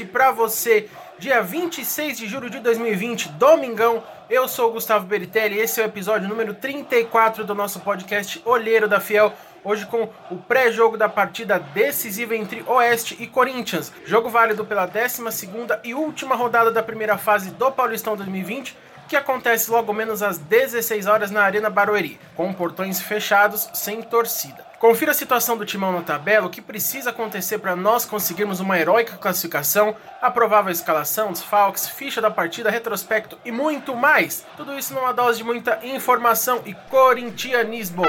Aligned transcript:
noite 0.00 0.04
para 0.04 0.30
você. 0.32 0.88
Dia 1.18 1.42
26 1.42 2.16
de 2.16 2.26
julho 2.26 2.48
de 2.48 2.60
2020, 2.60 3.28
domingão. 3.30 4.02
Eu 4.28 4.48
sou 4.48 4.70
o 4.70 4.72
Gustavo 4.72 5.06
Beritelli 5.06 5.58
esse 5.58 5.80
é 5.80 5.84
o 5.84 5.86
episódio 5.86 6.28
número 6.28 6.54
34 6.54 7.44
do 7.44 7.54
nosso 7.54 7.80
podcast 7.80 8.40
Olheiro 8.44 8.88
da 8.88 9.00
Fiel. 9.00 9.32
Hoje 9.62 9.84
com 9.84 10.08
o 10.30 10.36
pré-jogo 10.36 10.96
da 10.96 11.08
partida 11.08 11.58
decisiva 11.58 12.34
entre 12.34 12.64
Oeste 12.66 13.16
e 13.20 13.26
Corinthians. 13.26 13.92
Jogo 14.06 14.30
válido 14.30 14.64
pela 14.64 14.86
12 14.86 15.50
e 15.84 15.92
última 15.92 16.34
rodada 16.34 16.70
da 16.70 16.82
primeira 16.82 17.18
fase 17.18 17.50
do 17.50 17.70
Paulistão 17.70 18.16
2020 18.16 18.74
que 19.10 19.16
acontece 19.16 19.68
logo 19.68 19.92
menos 19.92 20.22
às 20.22 20.38
16 20.38 21.08
horas 21.08 21.32
na 21.32 21.42
Arena 21.42 21.68
Barueri, 21.68 22.20
com 22.36 22.52
portões 22.52 23.00
fechados, 23.00 23.68
sem 23.74 24.00
torcida. 24.02 24.64
Confira 24.78 25.10
a 25.10 25.14
situação 25.14 25.56
do 25.56 25.66
timão 25.66 25.90
na 25.90 26.00
tabela, 26.00 26.46
o 26.46 26.50
que 26.50 26.62
precisa 26.62 27.10
acontecer 27.10 27.58
para 27.58 27.74
nós 27.74 28.04
conseguirmos 28.04 28.60
uma 28.60 28.78
heróica 28.78 29.16
classificação, 29.16 29.96
a 30.22 30.30
provável 30.30 30.70
escalação, 30.70 31.32
desfalques, 31.32 31.88
ficha 31.88 32.20
da 32.20 32.30
partida, 32.30 32.70
retrospecto 32.70 33.36
e 33.44 33.50
muito 33.50 33.96
mais. 33.96 34.46
Tudo 34.56 34.78
isso 34.78 34.94
numa 34.94 35.12
dose 35.12 35.38
de 35.38 35.44
muita 35.44 35.84
informação 35.84 36.62
e 36.64 36.72
corintianismo. 36.88 38.04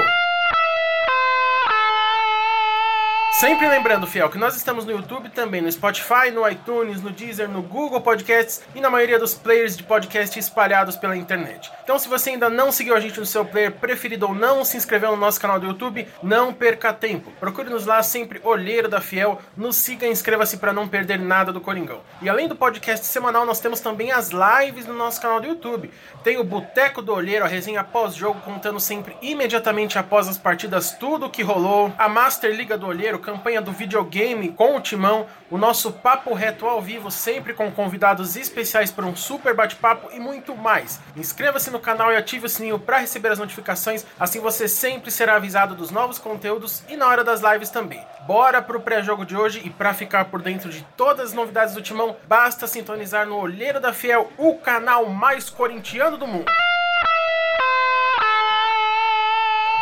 Sempre 3.42 3.66
lembrando, 3.66 4.06
Fiel, 4.06 4.30
que 4.30 4.38
nós 4.38 4.54
estamos 4.54 4.84
no 4.84 4.92
YouTube 4.92 5.28
também, 5.28 5.60
no 5.60 5.72
Spotify, 5.72 6.30
no 6.32 6.48
iTunes, 6.48 7.02
no 7.02 7.10
Deezer, 7.10 7.48
no 7.48 7.60
Google 7.60 8.00
Podcasts 8.00 8.62
e 8.72 8.80
na 8.80 8.88
maioria 8.88 9.18
dos 9.18 9.34
players 9.34 9.76
de 9.76 9.82
podcast 9.82 10.38
espalhados 10.38 10.94
pela 10.94 11.16
internet. 11.16 11.68
Então, 11.82 11.98
se 11.98 12.08
você 12.08 12.30
ainda 12.30 12.48
não 12.48 12.70
seguiu 12.70 12.94
a 12.94 13.00
gente 13.00 13.18
no 13.18 13.26
seu 13.26 13.44
player 13.44 13.72
preferido 13.72 14.28
ou 14.28 14.32
não 14.32 14.64
se 14.64 14.76
inscreveu 14.76 15.10
no 15.10 15.16
nosso 15.16 15.40
canal 15.40 15.58
do 15.58 15.66
YouTube, 15.66 16.06
não 16.22 16.54
perca 16.54 16.92
tempo. 16.92 17.32
Procure-nos 17.40 17.84
lá 17.84 18.00
sempre, 18.04 18.40
Olheiro 18.44 18.88
da 18.88 19.00
Fiel, 19.00 19.40
nos 19.56 19.74
siga 19.74 20.06
e 20.06 20.12
inscreva-se 20.12 20.58
para 20.58 20.72
não 20.72 20.86
perder 20.86 21.18
nada 21.18 21.52
do 21.52 21.60
Coringão. 21.60 22.00
E 22.22 22.28
além 22.28 22.46
do 22.46 22.54
podcast 22.54 23.04
semanal, 23.06 23.44
nós 23.44 23.58
temos 23.58 23.80
também 23.80 24.12
as 24.12 24.30
lives 24.30 24.86
no 24.86 24.94
nosso 24.94 25.20
canal 25.20 25.40
do 25.40 25.48
YouTube. 25.48 25.90
Tem 26.22 26.38
o 26.38 26.44
Boteco 26.44 27.02
do 27.02 27.12
Olheiro, 27.12 27.44
a 27.44 27.48
resenha 27.48 27.82
pós-jogo, 27.82 28.40
contando 28.42 28.78
sempre 28.78 29.16
imediatamente 29.20 29.98
após 29.98 30.28
as 30.28 30.38
partidas 30.38 30.92
tudo 30.92 31.26
o 31.26 31.30
que 31.30 31.42
rolou, 31.42 31.92
a 31.98 32.08
Master 32.08 32.54
Liga 32.54 32.78
do 32.78 32.86
Olheiro, 32.86 33.18
campanha 33.32 33.62
do 33.62 33.72
videogame 33.72 34.50
com 34.50 34.76
o 34.76 34.80
Timão, 34.80 35.26
o 35.50 35.56
nosso 35.56 35.90
papo 35.90 36.34
reto 36.34 36.66
ao 36.66 36.82
vivo, 36.82 37.10
sempre 37.10 37.54
com 37.54 37.70
convidados 37.70 38.36
especiais 38.36 38.90
para 38.90 39.06
um 39.06 39.16
super 39.16 39.54
bate-papo 39.54 40.10
e 40.12 40.20
muito 40.20 40.54
mais. 40.54 41.00
Inscreva-se 41.16 41.70
no 41.70 41.80
canal 41.80 42.12
e 42.12 42.16
ative 42.16 42.44
o 42.44 42.48
sininho 42.48 42.78
para 42.78 42.98
receber 42.98 43.32
as 43.32 43.38
notificações, 43.38 44.04
assim 44.20 44.38
você 44.38 44.68
sempre 44.68 45.10
será 45.10 45.36
avisado 45.36 45.74
dos 45.74 45.90
novos 45.90 46.18
conteúdos 46.18 46.82
e 46.90 46.96
na 46.96 47.08
hora 47.08 47.24
das 47.24 47.40
lives 47.40 47.70
também. 47.70 48.04
Bora 48.26 48.60
pro 48.60 48.80
pré-jogo 48.80 49.24
de 49.24 49.34
hoje 49.34 49.62
e 49.64 49.70
para 49.70 49.94
ficar 49.94 50.26
por 50.26 50.42
dentro 50.42 50.68
de 50.68 50.82
todas 50.94 51.28
as 51.28 51.32
novidades 51.32 51.74
do 51.74 51.80
Timão, 51.80 52.14
basta 52.28 52.66
sintonizar 52.66 53.26
no 53.26 53.38
Olheiro 53.38 53.80
da 53.80 53.94
Fiel, 53.94 54.30
o 54.36 54.56
canal 54.56 55.06
mais 55.08 55.48
corintiano 55.48 56.18
do 56.18 56.26
mundo. 56.26 56.52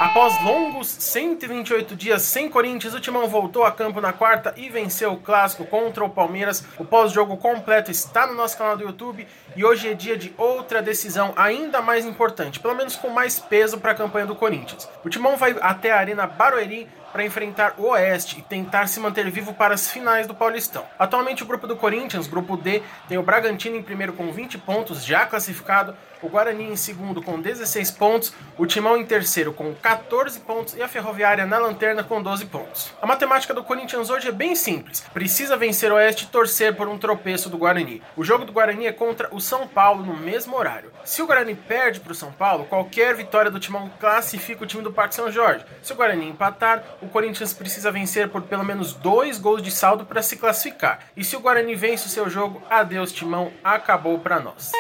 Após 0.01 0.43
longos 0.43 0.89
128 0.89 1.95
dias 1.95 2.23
sem 2.23 2.49
Corinthians, 2.49 2.95
o 2.95 3.01
Timão 3.01 3.29
voltou 3.29 3.65
a 3.65 3.71
campo 3.71 4.01
na 4.01 4.15
quarta 4.15 4.55
e 4.57 4.71
venceu 4.71 5.13
o 5.13 5.21
clássico 5.21 5.67
contra 5.67 6.03
o 6.03 6.09
Palmeiras. 6.09 6.65
O 6.79 6.87
pós-jogo 6.87 7.37
completo 7.37 7.91
está 7.91 8.27
no 8.27 8.33
nosso 8.33 8.57
canal 8.57 8.79
do 8.79 8.85
YouTube 8.85 9.29
e 9.55 9.63
hoje 9.63 9.91
é 9.91 9.93
dia 9.93 10.17
de 10.17 10.33
outra 10.39 10.81
decisão 10.81 11.35
ainda 11.37 11.83
mais 11.83 12.07
importante, 12.07 12.59
pelo 12.59 12.75
menos 12.75 12.97
com 12.97 13.11
mais 13.11 13.39
peso 13.39 13.77
para 13.77 13.93
a 13.93 13.95
campanha 13.95 14.25
do 14.25 14.35
Corinthians. 14.35 14.89
O 15.05 15.11
Timão 15.11 15.37
vai 15.37 15.55
até 15.61 15.93
a 15.93 15.99
Arena 15.99 16.27
Barueri 16.27 16.89
para 17.13 17.25
enfrentar 17.25 17.75
o 17.77 17.89
Oeste 17.89 18.39
e 18.39 18.43
tentar 18.43 18.87
se 18.87 19.01
manter 19.01 19.31
vivo 19.31 19.53
para 19.53 19.75
as 19.75 19.91
finais 19.91 20.27
do 20.27 20.35
Paulistão. 20.35 20.87
Atualmente 20.99 21.43
o 21.43 21.47
grupo 21.47 21.67
do 21.67 21.77
Corinthians, 21.77 22.27
grupo 22.27 22.57
D, 22.57 22.83
tem 23.07 23.19
o 23.19 23.23
Bragantino 23.23 23.77
em 23.77 23.83
primeiro 23.83 24.15
com 24.15 24.33
20 24.33 24.57
pontos, 24.59 25.05
já 25.05 25.27
classificado, 25.27 25.95
o 26.23 26.29
Guarani 26.29 26.65
em 26.65 26.77
segundo 26.77 27.23
com 27.23 27.41
16 27.41 27.91
pontos, 27.93 28.33
o 28.59 28.67
Timão 28.67 28.97
em 28.97 29.05
terceiro 29.05 29.53
com 29.53 29.75
14 29.75 30.41
pontos 30.41 30.75
e 30.75 30.83
a 30.83 30.89
Ferroviária 30.89 31.47
na 31.47 31.59
lanterna 31.59 32.03
com 32.03 32.23
12 32.23 32.47
pontos. 32.47 32.93
A 33.01 33.07
matemática 33.07 33.55
do 33.55 33.65
Corinthians 33.65 34.11
hoje 34.11 34.29
é 34.29 34.33
bem 34.33 34.55
simples. 34.55 35.01
Precisa 35.13 35.57
vencer 35.57 35.91
o 35.91 35.95
Oeste 35.95 36.25
e 36.25 36.29
torcer 36.29 36.75
por 36.75 36.89
um 36.89 36.99
tropeço 36.99 37.49
do 37.49 37.59
Guarani. 37.59 38.03
O 38.17 38.25
jogo 38.25 38.45
do 38.45 38.53
Guarani 38.53 38.87
é 38.87 38.93
contra 38.93 39.29
o 39.33 39.41
São 39.41 39.67
Paulo 39.67 40.05
no 40.05 40.17
mesmo 40.17 40.57
horário. 40.57 40.93
Se 41.05 41.23
o 41.23 41.27
Guarani 41.27 41.55
perde 41.55 42.01
para 42.01 42.13
o 42.13 42.15
São 42.15 42.33
Paulo, 42.33 42.67
qualquer 42.67 43.15
vitória 43.15 43.51
do 43.51 43.61
Timão 43.61 43.91
classifica 43.99 44.65
o 44.65 44.67
time 44.67 44.83
do 44.83 44.93
Parque 44.93 45.15
São 45.15 45.31
Jorge. 45.31 45.65
Se 45.83 45.93
o 45.93 45.97
Guarani 45.97 46.29
empatar, 46.29 46.85
o 47.01 47.09
Corinthians 47.09 47.53
precisa 47.53 47.91
vencer 47.91 48.29
por 48.29 48.43
pelo 48.43 48.65
menos 48.65 48.93
dois 48.93 49.39
gols 49.39 49.63
de 49.63 49.71
saldo 49.71 50.05
para 50.05 50.23
se 50.23 50.37
classificar. 50.37 51.01
E 51.17 51.25
se 51.25 51.37
o 51.37 51.41
Guarani 51.41 51.75
vence 51.75 52.07
o 52.07 52.11
seu 52.11 52.29
jogo, 52.29 52.63
adeus 52.69 53.13
Timão, 53.13 53.53
acabou 53.65 54.19
para 54.19 54.41
nós. 54.41 54.73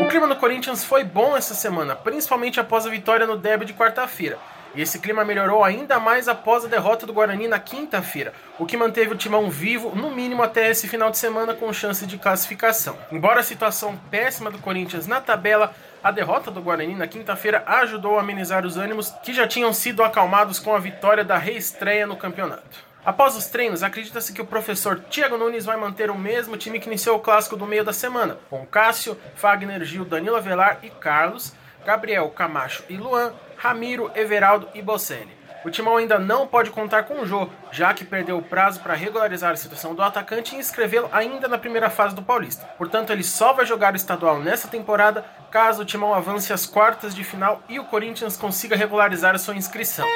O 0.00 0.08
clima 0.08 0.26
no 0.26 0.34
Corinthians 0.34 0.82
foi 0.82 1.04
bom 1.04 1.36
essa 1.36 1.52
semana, 1.52 1.94
principalmente 1.94 2.58
após 2.58 2.86
a 2.86 2.90
vitória 2.90 3.26
no 3.26 3.36
derby 3.36 3.66
de 3.66 3.74
quarta-feira. 3.74 4.38
E 4.74 4.80
esse 4.80 4.98
clima 4.98 5.26
melhorou 5.26 5.62
ainda 5.62 6.00
mais 6.00 6.26
após 6.26 6.64
a 6.64 6.68
derrota 6.68 7.04
do 7.04 7.12
Guarani 7.12 7.46
na 7.46 7.58
quinta-feira, 7.58 8.32
o 8.58 8.64
que 8.64 8.78
manteve 8.78 9.12
o 9.12 9.16
timão 9.16 9.50
vivo, 9.50 9.94
no 9.94 10.10
mínimo 10.10 10.42
até 10.42 10.70
esse 10.70 10.88
final 10.88 11.10
de 11.10 11.18
semana, 11.18 11.54
com 11.54 11.70
chance 11.70 12.06
de 12.06 12.16
classificação. 12.16 12.96
Embora 13.12 13.40
a 13.40 13.44
situação 13.44 13.94
péssima 14.10 14.50
do 14.50 14.58
Corinthians 14.58 15.06
na 15.06 15.20
tabela, 15.20 15.74
a 16.02 16.10
derrota 16.10 16.50
do 16.50 16.62
Guarani 16.62 16.94
na 16.94 17.06
quinta-feira 17.06 17.62
ajudou 17.66 18.16
a 18.16 18.22
amenizar 18.22 18.64
os 18.64 18.78
ânimos 18.78 19.10
que 19.22 19.34
já 19.34 19.46
tinham 19.46 19.72
sido 19.72 20.02
acalmados 20.02 20.58
com 20.58 20.74
a 20.74 20.78
vitória 20.78 21.22
da 21.22 21.36
reestreia 21.36 22.06
no 22.06 22.16
campeonato. 22.16 22.89
Após 23.04 23.34
os 23.34 23.46
treinos, 23.46 23.82
acredita-se 23.82 24.32
que 24.32 24.42
o 24.42 24.46
professor 24.46 25.00
Thiago 25.00 25.38
Nunes 25.38 25.64
vai 25.64 25.76
manter 25.76 26.10
o 26.10 26.18
mesmo 26.18 26.56
time 26.56 26.78
que 26.78 26.86
iniciou 26.86 27.16
o 27.16 27.20
clássico 27.20 27.56
do 27.56 27.66
meio 27.66 27.84
da 27.84 27.94
semana, 27.94 28.38
com 28.50 28.66
Cássio, 28.66 29.18
Fagner, 29.36 29.82
Gil, 29.84 30.04
Danilo 30.04 30.36
Avelar 30.36 30.80
e 30.82 30.90
Carlos, 30.90 31.54
Gabriel, 31.84 32.28
Camacho 32.30 32.84
e 32.90 32.96
Luan, 32.96 33.32
Ramiro, 33.56 34.10
Everaldo 34.14 34.68
e 34.74 34.82
Bocelli. 34.82 35.40
O 35.64 35.70
Timão 35.70 35.96
ainda 35.96 36.18
não 36.18 36.46
pode 36.46 36.70
contar 36.70 37.02
com 37.04 37.20
o 37.20 37.26
Jô, 37.26 37.48
já 37.70 37.92
que 37.92 38.04
perdeu 38.04 38.38
o 38.38 38.42
prazo 38.42 38.80
para 38.80 38.94
regularizar 38.94 39.52
a 39.52 39.56
situação 39.56 39.94
do 39.94 40.02
atacante 40.02 40.54
e 40.54 40.58
inscrevê-lo 40.58 41.08
ainda 41.12 41.48
na 41.48 41.58
primeira 41.58 41.90
fase 41.90 42.14
do 42.14 42.22
Paulista. 42.22 42.64
Portanto, 42.78 43.10
ele 43.10 43.22
só 43.22 43.52
vai 43.52 43.66
jogar 43.66 43.92
o 43.92 43.96
estadual 43.96 44.38
nessa 44.38 44.68
temporada 44.68 45.24
caso 45.50 45.82
o 45.82 45.84
Timão 45.84 46.14
avance 46.14 46.52
às 46.52 46.64
quartas 46.64 47.14
de 47.14 47.24
final 47.24 47.62
e 47.68 47.78
o 47.78 47.84
Corinthians 47.84 48.36
consiga 48.36 48.76
regularizar 48.76 49.34
a 49.34 49.38
sua 49.38 49.54
inscrição. 49.54 50.06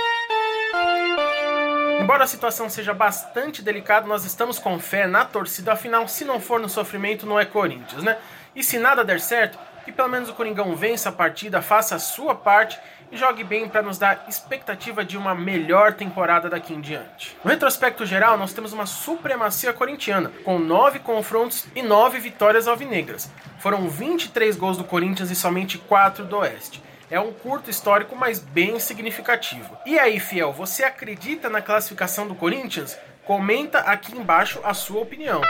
Embora 2.05 2.25
a 2.25 2.27
situação 2.27 2.69
seja 2.69 2.93
bastante 2.93 3.63
delicada, 3.63 4.07
nós 4.07 4.27
estamos 4.27 4.59
com 4.59 4.79
fé 4.79 5.07
na 5.07 5.25
torcida, 5.25 5.73
afinal, 5.73 6.07
se 6.07 6.23
não 6.23 6.39
for 6.39 6.61
no 6.61 6.69
sofrimento, 6.69 7.25
não 7.25 7.41
é 7.41 7.47
Corinthians, 7.47 8.03
né? 8.03 8.19
E 8.55 8.63
se 8.63 8.79
nada 8.79 9.03
der 9.03 9.19
certo, 9.19 9.59
que 9.87 9.91
pelo 9.91 10.11
menos 10.11 10.29
o 10.29 10.35
Coringão 10.35 10.77
vença 10.77 11.09
a 11.09 11.13
partida, 11.13 11.63
faça 11.63 11.95
a 11.95 11.99
sua 11.99 12.35
parte 12.35 12.79
e 13.11 13.17
jogue 13.17 13.43
bem 13.43 13.67
para 13.71 13.81
nos 13.81 13.97
dar 13.97 14.27
expectativa 14.29 15.03
de 15.03 15.17
uma 15.17 15.35
melhor 15.35 15.95
temporada 15.95 16.51
daqui 16.51 16.75
em 16.75 16.81
diante. 16.83 17.35
No 17.43 17.51
retrospecto 17.51 18.05
geral, 18.05 18.37
nós 18.37 18.53
temos 18.53 18.75
uma 18.75 18.85
supremacia 18.85 19.73
corintiana, 19.73 20.31
com 20.45 20.59
nove 20.59 20.99
confrontos 20.99 21.65
e 21.75 21.81
nove 21.81 22.19
vitórias 22.19 22.69
alvinegras. 22.69 23.31
Foram 23.61 23.89
23 23.89 24.57
gols 24.57 24.77
do 24.77 24.85
Corinthians 24.85 25.31
e 25.31 25.35
somente 25.35 25.79
4 25.79 26.27
do 26.27 26.37
Oeste. 26.37 26.83
É 27.15 27.21
um 27.21 27.33
curto 27.33 27.71
histórico, 27.71 28.17
mas 28.17 28.41
bem 28.41 28.81
significativo. 28.81 29.79
E 29.87 29.97
aí, 30.01 30.19
fiel, 30.19 30.53
você 30.53 30.83
acredita 30.83 31.49
na 31.49 31.63
classificação 31.63 32.27
do 32.27 32.35
Corinthians? 32.35 32.99
Comenta 33.25 33.79
aqui 33.79 34.19
embaixo 34.19 34.59
a 34.65 34.75
sua 34.75 35.03
opinião. 35.03 35.41